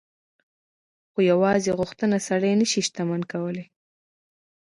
[1.09, 3.65] خو يوازې غوښتنه سړی نه شي شتمن کولای.